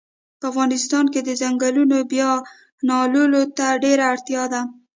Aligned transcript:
په 0.39 0.45
افغانستان 0.51 1.05
کښی 1.13 1.21
د 1.25 1.29
ځنګلونو 1.41 1.97
بیا 2.11 2.31
نالولو 2.87 3.41
ته 3.57 3.65
ډیره 3.83 4.03
اړتیا 4.13 4.43
ده 4.53 4.61